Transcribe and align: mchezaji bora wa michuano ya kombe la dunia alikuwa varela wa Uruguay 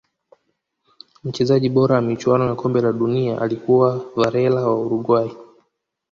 mchezaji 1.23 1.69
bora 1.69 1.95
wa 1.95 2.01
michuano 2.01 2.45
ya 2.47 2.55
kombe 2.55 2.81
la 2.81 2.91
dunia 2.93 3.41
alikuwa 3.41 4.05
varela 4.15 4.65
wa 4.67 4.75
Uruguay 4.75 5.33